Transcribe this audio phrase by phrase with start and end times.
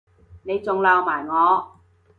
[0.41, 1.79] 你仲鬧埋我